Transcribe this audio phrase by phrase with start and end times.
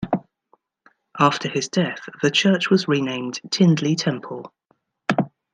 [1.19, 4.51] After his death, the church was renamed Tindley Temple.